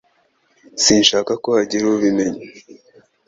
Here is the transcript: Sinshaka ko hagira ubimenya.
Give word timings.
Sinshaka 0.83 1.31
ko 1.43 1.47
hagira 1.57 1.85
ubimenya. 1.93 2.43